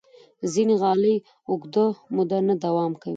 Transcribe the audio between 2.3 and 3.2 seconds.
نه دوام کوي.